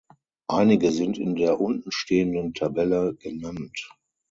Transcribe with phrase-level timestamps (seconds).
[0.49, 3.87] Einige sind in der unten stehenden Tabelle genannt.